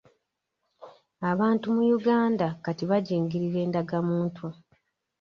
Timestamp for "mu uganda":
1.75-2.47